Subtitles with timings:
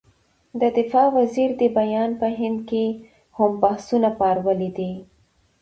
[0.61, 2.85] د دفاع وزیر دې بیان په هند کې
[3.37, 4.91] هم بحثونه پارولي دي.